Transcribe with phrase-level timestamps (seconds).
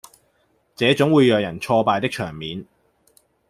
[0.75, 2.65] 這種會讓人挫敗的場面